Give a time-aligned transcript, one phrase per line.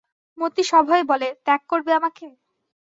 [0.37, 2.27] মতি সভয়ে বলে, ত্যাগ করবে আমাকে?